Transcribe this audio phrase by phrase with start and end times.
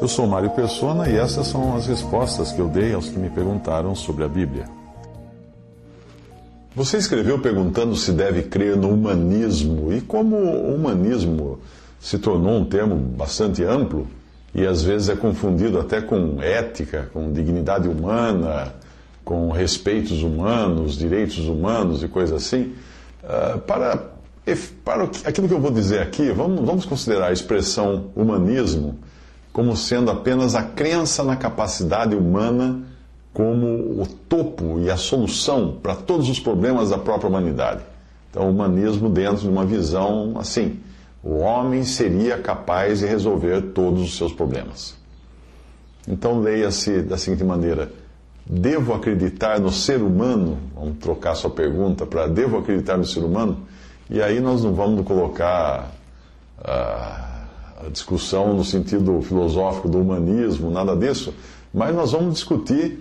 [0.00, 3.30] Eu sou Mário Persona e essas são as respostas que eu dei aos que me
[3.30, 4.64] perguntaram sobre a Bíblia.
[6.74, 11.58] Você escreveu perguntando se deve crer no humanismo e como o humanismo
[12.00, 14.06] se tornou um termo bastante amplo
[14.54, 18.72] e às vezes é confundido até com ética, com dignidade humana,
[19.24, 22.74] com respeitos humanos, direitos humanos e coisas assim.
[23.22, 24.10] Uh, para,
[24.56, 28.98] para aquilo que eu vou dizer aqui, vamos, vamos considerar a expressão humanismo
[29.52, 32.82] como sendo apenas a crença na capacidade humana
[33.32, 33.66] como
[34.00, 37.82] o topo e a solução para todos os problemas da própria humanidade.
[38.30, 40.78] Então, o humanismo dentro de uma visão assim:
[41.22, 44.96] o homem seria capaz de resolver todos os seus problemas.
[46.08, 47.90] Então, leia-se da seguinte maneira:
[48.46, 50.58] devo acreditar no ser humano?
[50.74, 53.58] Vamos trocar sua pergunta para devo acreditar no ser humano?
[54.10, 55.88] E aí nós não vamos colocar
[56.58, 57.44] a,
[57.86, 61.32] a discussão no sentido filosófico do humanismo, nada disso,
[61.72, 62.98] mas nós vamos discutir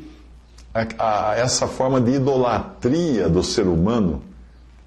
[0.72, 4.22] a, a, essa forma de idolatria do ser humano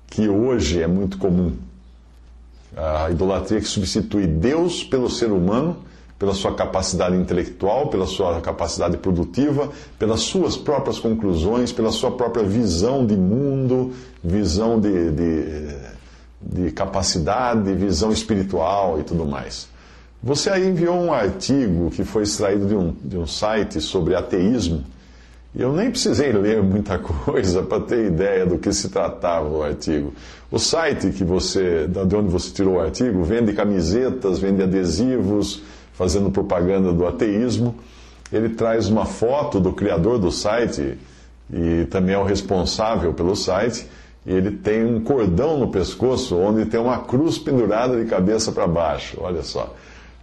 [0.06, 1.54] que hoje é muito comum.
[2.76, 5.78] A idolatria que substitui Deus pelo ser humano,
[6.18, 12.44] pela sua capacidade intelectual, pela sua capacidade produtiva, pelas suas próprias conclusões, pela sua própria
[12.44, 13.92] visão de mundo,
[14.22, 15.81] visão de, de,
[16.42, 19.68] de capacidade, visão espiritual e tudo mais.
[20.22, 24.84] Você aí enviou um artigo que foi extraído de um, de um site sobre ateísmo
[25.54, 29.62] e eu nem precisei ler muita coisa para ter ideia do que se tratava o
[29.62, 30.12] artigo.
[30.50, 36.30] O site que você, de onde você tirou o artigo, vende camisetas, vende adesivos, fazendo
[36.30, 37.74] propaganda do ateísmo.
[38.32, 40.96] Ele traz uma foto do criador do site
[41.52, 43.86] e também é o responsável pelo site.
[44.26, 49.18] Ele tem um cordão no pescoço onde tem uma cruz pendurada de cabeça para baixo.
[49.20, 49.74] Olha só.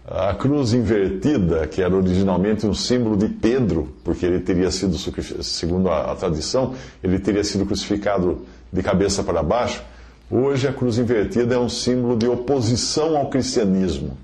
[0.08, 4.98] A cruz invertida, que era originalmente um símbolo de Pedro, porque ele teria sido,
[5.44, 8.40] segundo a, a tradição, ele teria sido crucificado
[8.72, 9.84] de cabeça para baixo.
[10.32, 14.18] Hoje a cruz invertida é um símbolo de oposição ao cristianismo.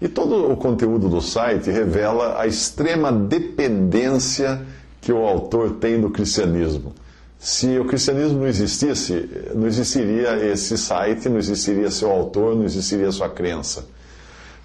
[0.00, 4.62] E todo o conteúdo do site revela a extrema dependência
[5.00, 6.94] que o autor tem do cristianismo.
[7.38, 13.12] Se o cristianismo não existisse, não existiria esse site, não existiria seu autor, não existiria
[13.12, 13.86] sua crença.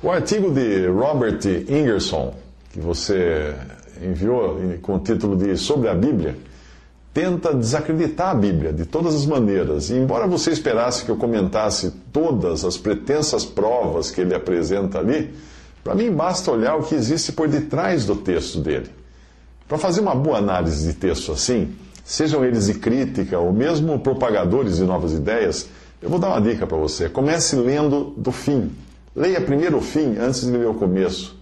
[0.01, 1.39] O artigo de Robert
[1.69, 2.33] Ingerson,
[2.71, 3.53] que você
[4.01, 6.35] enviou com o título de Sobre a Bíblia,
[7.13, 9.91] tenta desacreditar a Bíblia de todas as maneiras.
[9.91, 15.31] E embora você esperasse que eu comentasse todas as pretensas provas que ele apresenta ali,
[15.83, 18.89] para mim basta olhar o que existe por detrás do texto dele.
[19.67, 24.77] Para fazer uma boa análise de texto assim, sejam eles de crítica ou mesmo propagadores
[24.77, 25.67] de novas ideias,
[26.01, 27.07] eu vou dar uma dica para você.
[27.09, 28.71] Comece lendo do fim
[29.15, 31.37] Leia primeiro o fim antes de ler o começo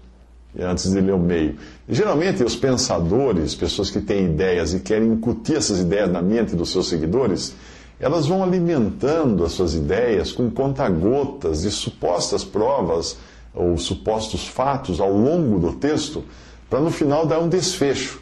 [0.53, 1.55] e antes de ler o meio.
[1.88, 6.69] Geralmente, os pensadores, pessoas que têm ideias e querem incutir essas ideias na mente dos
[6.69, 7.55] seus seguidores,
[7.97, 13.17] elas vão alimentando as suas ideias com conta-gotas de supostas provas
[13.53, 16.25] ou supostos fatos ao longo do texto,
[16.69, 18.21] para no final dar um desfecho,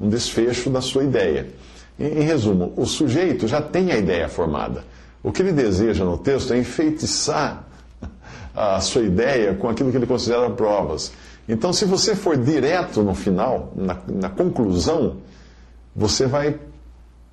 [0.00, 1.48] um desfecho da sua ideia.
[1.98, 4.84] Em, em resumo, o sujeito já tem a ideia formada.
[5.22, 7.66] O que ele deseja no texto é enfeitiçar
[8.54, 11.12] a sua ideia com aquilo que ele considera provas.
[11.48, 15.18] Então, se você for direto no final, na, na conclusão,
[15.94, 16.58] você vai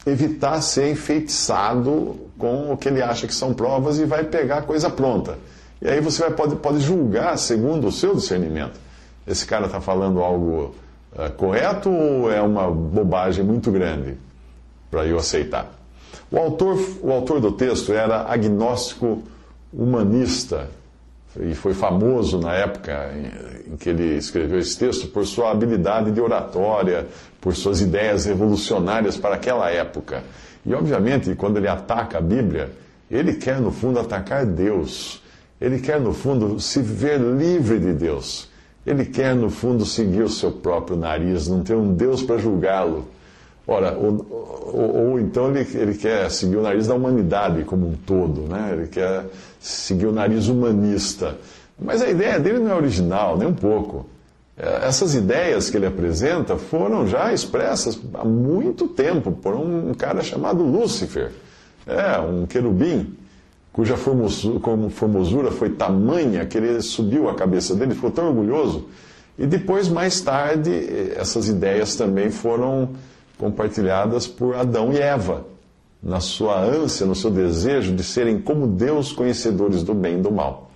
[0.05, 4.61] evitar ser enfeitiçado com o que ele acha que são provas e vai pegar a
[4.61, 5.37] coisa pronta.
[5.81, 8.79] E aí você vai, pode, pode julgar segundo o seu discernimento.
[9.25, 10.75] Esse cara está falando algo
[11.15, 14.17] uh, correto ou é uma bobagem muito grande
[14.89, 15.71] para eu aceitar?
[16.31, 19.23] O autor, o autor do texto era agnóstico
[19.71, 20.69] humanista
[21.39, 26.21] e foi famoso na época em, que ele escreveu esse texto por sua habilidade de
[26.21, 27.07] oratória,
[27.41, 30.23] por suas ideias revolucionárias para aquela época.
[30.65, 32.71] E, obviamente, quando ele ataca a Bíblia,
[33.09, 35.21] ele quer, no fundo, atacar Deus.
[35.59, 38.49] Ele quer, no fundo, se ver livre de Deus.
[38.85, 43.07] Ele quer, no fundo, seguir o seu próprio nariz, não ter um Deus para julgá-lo.
[43.65, 44.25] Ora, ou,
[44.73, 48.71] ou, ou, então ele, ele quer seguir o nariz da humanidade como um todo, né?
[48.73, 49.25] ele quer
[49.59, 51.37] seguir o nariz humanista.
[51.79, 54.05] Mas a ideia dele não é original, nem um pouco.
[54.57, 60.21] É, essas ideias que ele apresenta foram já expressas há muito tempo por um cara
[60.21, 61.31] chamado Lúcifer,
[61.87, 63.15] é, um querubim,
[63.73, 68.85] cuja formosura foi tamanha que ele subiu a cabeça dele, ficou tão orgulhoso.
[69.37, 70.71] E depois, mais tarde,
[71.15, 72.91] essas ideias também foram
[73.35, 75.47] compartilhadas por Adão e Eva,
[76.01, 80.31] na sua ânsia, no seu desejo de serem como Deus conhecedores do bem e do
[80.31, 80.69] mal.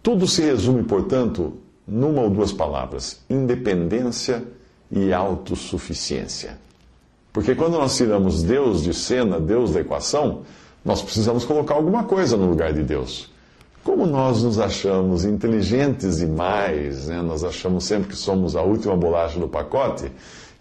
[0.00, 1.54] Tudo se resume, portanto,
[1.86, 4.44] numa ou duas palavras: independência
[4.88, 6.58] e autossuficiência.
[7.32, 10.42] Porque quando nós tiramos Deus de cena, Deus da equação,
[10.84, 13.32] nós precisamos colocar alguma coisa no lugar de Deus.
[13.82, 17.20] Como nós nos achamos inteligentes demais, né?
[17.22, 20.10] nós achamos sempre que somos a última bolacha do pacote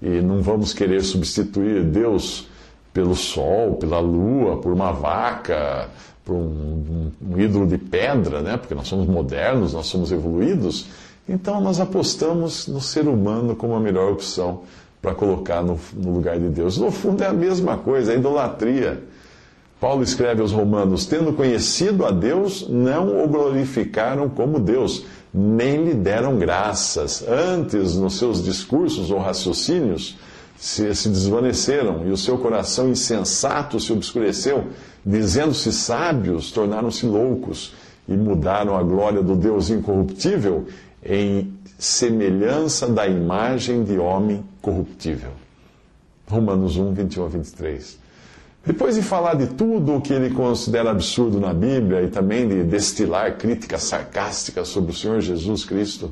[0.02, 2.48] e não vamos querer substituir Deus
[2.94, 5.90] pelo sol, pela lua, por uma vaca,
[6.26, 8.58] por um, um, um ídolo de pedra, né?
[8.58, 10.88] porque nós somos modernos, nós somos evoluídos.
[11.28, 14.62] Então nós apostamos no ser humano como a melhor opção
[15.02, 16.78] para colocar no, no, lugar de Deus.
[16.78, 19.04] No fundo é a mesma coisa, é a idolatria.
[19.84, 25.94] Paulo escreve aos Romanos: tendo conhecido a Deus, não o glorificaram como Deus, nem lhe
[25.94, 27.22] deram graças.
[27.28, 30.18] Antes, nos seus discursos ou raciocínios,
[30.56, 34.68] se, se desvaneceram e o seu coração insensato se obscureceu,
[35.06, 37.74] dizendo-se sábios, tornaram-se loucos
[38.08, 40.66] e mudaram a glória do Deus incorruptível
[41.04, 45.32] em semelhança da imagem de homem corruptível.
[46.26, 48.03] Romanos 1, 21 a 23.
[48.66, 52.64] Depois de falar de tudo o que ele considera absurdo na Bíblia e também de
[52.64, 56.12] destilar críticas sarcásticas sobre o Senhor Jesus Cristo,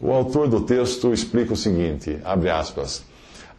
[0.00, 3.02] o autor do texto explica o seguinte: abre aspas.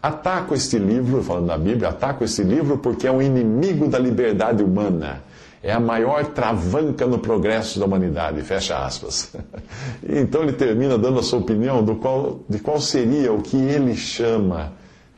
[0.02, 4.64] Ataco este livro, falando da Bíblia, ataco este livro porque é um inimigo da liberdade
[4.64, 5.24] humana
[5.68, 9.34] é a maior travanca no progresso da humanidade, fecha aspas.
[10.08, 13.96] Então ele termina dando a sua opinião do qual, de qual seria o que ele
[13.96, 14.72] chama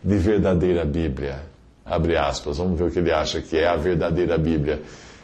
[0.03, 1.48] de verdadeira Bíblia.
[1.89, 4.81] Abre aspas, vamos ver o que ele acha que é a verdadeira Bíblia.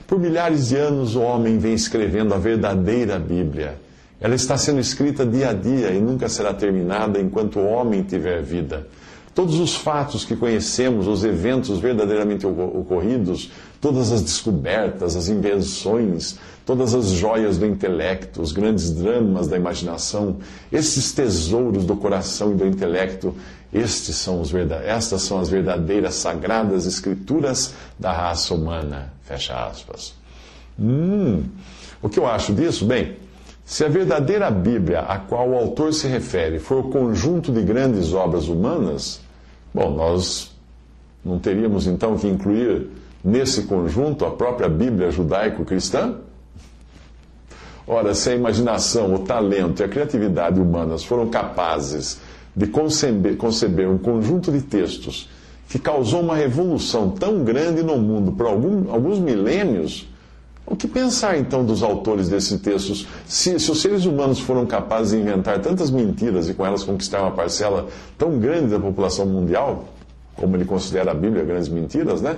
[0.07, 3.75] Por milhares de anos o homem vem escrevendo a verdadeira Bíblia.
[4.19, 8.41] Ela está sendo escrita dia a dia e nunca será terminada enquanto o homem tiver
[8.41, 8.87] vida.
[9.35, 13.51] Todos os fatos que conhecemos, os eventos verdadeiramente ocorridos,
[13.81, 20.37] todas as descobertas, as invenções, todas as joias do intelecto, os grandes dramas da imaginação,
[20.71, 23.35] esses tesouros do coração e do intelecto,
[23.73, 29.11] estes são os estas são as verdadeiras sagradas escrituras da raça humana.
[29.23, 30.13] Fecha aspas.
[30.79, 31.43] Hum,
[32.01, 32.85] o que eu acho disso?
[32.85, 33.17] Bem,
[33.65, 38.13] se a verdadeira Bíblia a qual o autor se refere for o conjunto de grandes
[38.13, 39.24] obras humanas,
[39.75, 40.55] Bom, nós
[41.23, 42.87] não teríamos então que incluir
[43.21, 46.15] nesse conjunto a própria Bíblia judaico-cristã?
[47.85, 52.21] Ora, se a imaginação, o talento e a criatividade humanas foram capazes
[52.55, 55.29] de conceber, conceber um conjunto de textos
[55.67, 60.07] que causou uma revolução tão grande no mundo por algum, alguns milênios,
[60.67, 63.07] o que pensar então dos autores desses textos?
[63.25, 67.21] Se, se, os seres humanos foram capazes de inventar tantas mentiras e com elas conquistar
[67.21, 69.85] uma parcela tão grande da população mundial,
[70.35, 72.37] como ele considera a Bíblia grandes mentiras, né?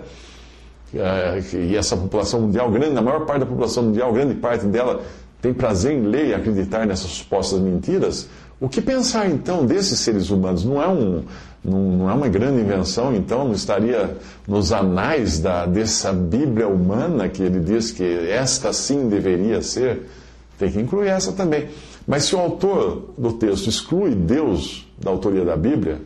[0.93, 5.01] É, e essa população mundial grande, a maior parte da população mundial, grande parte dela
[5.41, 8.27] tem prazer em ler e acreditar nessas supostas mentiras.
[8.59, 10.65] O que pensar então desses seres humanos?
[10.65, 11.23] Não é, um,
[11.63, 14.17] não, é uma grande invenção, então não estaria
[14.47, 20.09] nos anais da, dessa Bíblia humana que ele diz que esta sim deveria ser?
[20.57, 21.69] Tem que incluir essa também.
[22.07, 26.01] Mas se o autor do texto exclui Deus da autoria da Bíblia,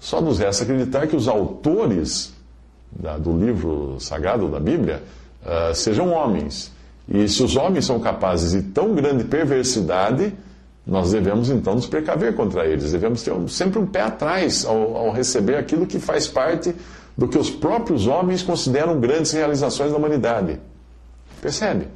[0.00, 2.32] só nos resta acreditar que os autores
[2.90, 5.02] da, do livro sagrado da Bíblia
[5.42, 6.72] uh, sejam homens.
[7.06, 10.32] E se os homens são capazes de tão grande perversidade,
[10.90, 15.12] nós devemos então nos precaver contra eles, devemos ter sempre um pé atrás ao, ao
[15.12, 16.74] receber aquilo que faz parte
[17.16, 20.58] do que os próprios homens consideram grandes realizações da humanidade.
[21.40, 21.86] Percebe?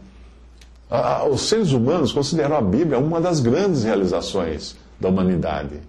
[1.29, 5.81] Os seres humanos consideram a Bíblia uma das grandes realizações da humanidade.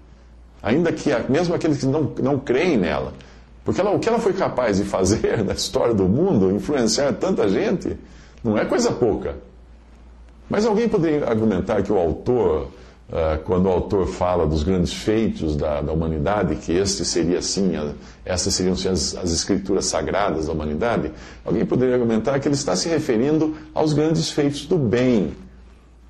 [0.64, 3.14] Ainda que, mesmo aqueles que não, não creem nela.
[3.64, 7.48] Porque ela, o que ela foi capaz de fazer na história do mundo, influenciar tanta
[7.48, 7.96] gente,
[8.44, 9.36] não é coisa pouca.
[10.50, 12.70] Mas alguém poderia argumentar que o autor
[13.08, 17.76] Uh, quando o autor fala dos grandes feitos da, da humanidade, que este seria sim,
[17.76, 17.92] a,
[18.26, 21.12] essas seriam as, as, escrituras sagradas da humanidade,
[21.46, 25.36] alguém poderia argumentar que ele está se referindo aos grandes feitos do bem.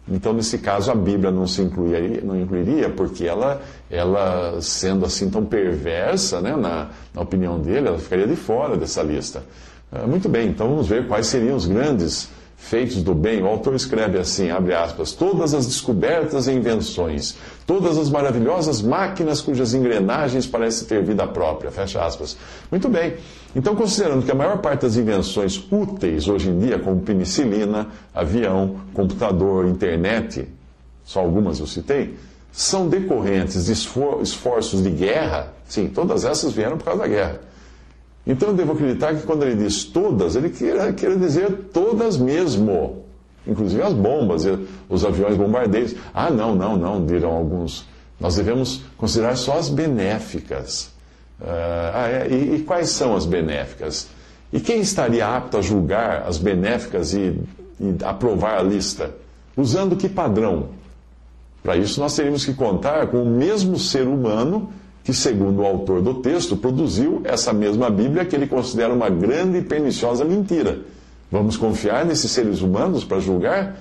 [0.10, 3.62] Então, nesse caso, a Bíblia não se incluiria, não incluiria porque ela,
[3.92, 9.04] ela, sendo assim tão perversa, né, na, na opinião dele, ela ficaria de fora dessa
[9.04, 9.44] lista.
[9.92, 13.76] Uh, muito bem, então vamos ver quais seriam os grandes feitos do bem, o autor
[13.76, 17.36] escreve assim, abre aspas, todas as descobertas e invenções,
[17.66, 22.38] todas as maravilhosas máquinas cujas engrenagens parecem ter vida própria, fecha aspas.
[22.72, 23.16] Muito bem.
[23.56, 28.78] Então, considerando que a maior parte das invenções úteis hoje em dia, como penicilina, avião,
[28.94, 30.48] computador, internet,
[31.04, 32.18] só algumas eu citei,
[32.52, 37.40] são decorrentes de esforços de guerra, sim, todas essas vieram por causa da guerra
[38.25, 43.03] então eu devo acreditar que quando ele diz todas, ele quer, quer dizer todas mesmo.
[43.48, 44.44] inclusive as bombas,
[44.89, 45.96] os aviões bombardeiros.
[46.13, 47.86] Ah, não, não, não, dirão alguns.
[48.20, 50.91] Nós devemos considerar só as benéficas.
[51.39, 54.08] Ah, é, e, e quais são as benéficas?
[54.51, 57.39] E quem estaria apto a julgar as benéficas e,
[57.79, 59.13] e aprovar a lista?
[59.55, 60.70] Usando que padrão?
[61.62, 64.72] Para isso, nós teríamos que contar com o mesmo ser humano
[65.06, 69.60] que, segundo o autor do texto, produziu essa mesma Bíblia que ele considera uma grande
[69.60, 70.80] e perniciosa mentira.
[71.32, 73.78] Vamos confiar nesses seres humanos para julgar?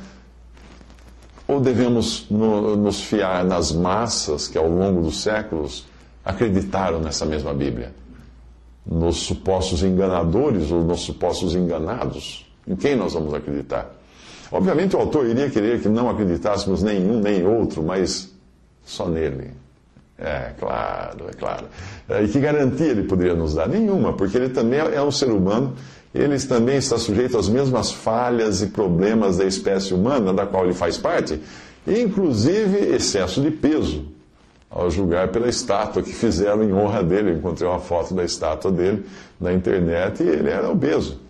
[1.49, 5.87] Ou devemos no, nos fiar nas massas que, ao longo dos séculos,
[6.23, 7.95] acreditaram nessa mesma Bíblia?
[8.85, 12.47] Nos supostos enganadores ou nos supostos enganados?
[12.69, 13.91] Em quem nós vamos acreditar?
[14.53, 18.31] Obviamente o autor iria querer que não acreditássemos nenhum nem outro, mas
[18.85, 19.64] só nele.
[20.19, 21.67] É, claro, é claro.
[22.09, 23.69] É, e que garantia ele poderia nos dar?
[23.69, 25.75] Nenhuma, porque ele também é um ser humano,
[26.15, 30.75] ele também está sujeito às mesmas falhas e problemas da espécie humana, da qual ele
[30.75, 31.41] faz parte,
[31.87, 34.07] inclusive excesso de peso,
[34.71, 37.31] ao julgar pela estátua que fizeram em honra dele.
[37.31, 39.05] Eu encontrei uma foto da estátua dele
[39.41, 41.24] na internet e ele era obeso.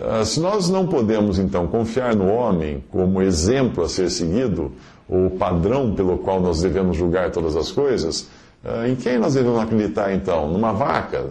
[0.00, 4.72] Ah, se nós não podemos, então, confiar no homem como exemplo a ser seguido,
[5.08, 8.28] ou padrão pelo qual nós devemos julgar todas as coisas,
[8.64, 10.48] ah, em quem nós devemos acreditar, então?
[10.48, 11.26] Numa vaca?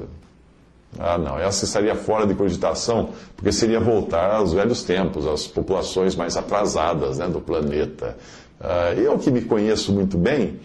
[1.00, 6.15] Ah, não, essa estaria fora de cogitação, porque seria voltar aos velhos tempos, às populações
[6.15, 8.17] mais atrasadas né, do planeta.
[8.59, 10.59] Ah, eu, que me conheço muito bem,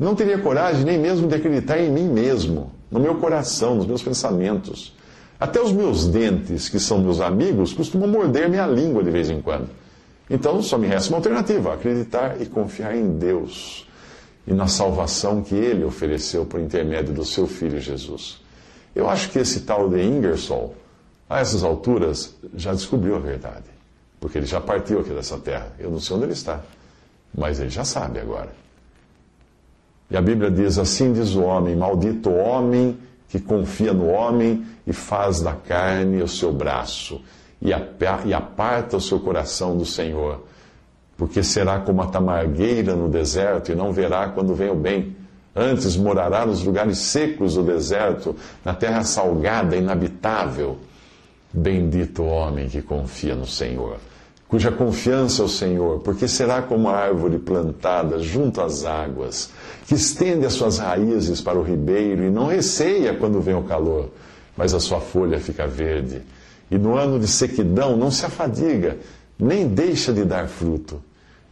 [0.00, 4.02] não teria coragem nem mesmo de acreditar em mim mesmo, no meu coração, nos meus
[4.02, 4.93] pensamentos.
[5.38, 9.40] Até os meus dentes, que são meus amigos, costumam morder minha língua de vez em
[9.40, 9.68] quando.
[10.28, 13.86] Então só me resta uma alternativa: acreditar e confiar em Deus
[14.46, 18.40] e na salvação que Ele ofereceu por intermédio do seu Filho Jesus.
[18.94, 20.74] Eu acho que esse tal de Ingersoll,
[21.28, 23.64] a essas alturas, já descobriu a verdade,
[24.20, 25.72] porque ele já partiu aqui dessa terra.
[25.78, 26.60] Eu não sei onde ele está,
[27.36, 28.54] mas ele já sabe agora.
[30.10, 32.96] E a Bíblia diz: Assim diz o homem, maldito homem
[33.28, 37.20] que confia no homem e faz da carne o seu braço,
[37.60, 37.72] e
[38.34, 40.44] aparta o seu coração do Senhor,
[41.16, 45.16] porque será como a tamargueira no deserto e não verá quando vem o bem.
[45.56, 50.78] Antes morará nos lugares secos do deserto, na terra salgada, inabitável.
[51.52, 53.98] Bendito o homem que confia no Senhor,
[54.54, 59.50] cuja confiança é o Senhor, porque será como a árvore plantada junto às águas,
[59.86, 64.10] que estende as suas raízes para o ribeiro e não receia quando vem o calor
[64.56, 66.22] mas a sua folha fica verde.
[66.70, 68.98] E no ano de sequidão não se afadiga,
[69.38, 71.02] nem deixa de dar fruto.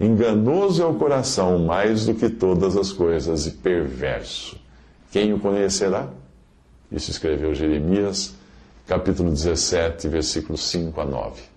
[0.01, 4.57] Enganoso é o coração mais do que todas as coisas e perverso.
[5.11, 6.09] Quem o conhecerá?
[6.91, 8.35] Isso escreveu Jeremias,
[8.87, 11.52] capítulo 17, versículos 5 a 9.